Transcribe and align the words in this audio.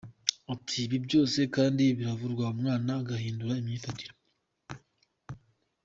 Ati” 0.53 0.75
Ibi 0.85 0.97
byose 1.05 1.39
kandi 1.55 1.83
biravurwa 1.97 2.45
umwana 2.55 2.89
agahindura 3.01 3.53
imyifatire. 3.61 4.13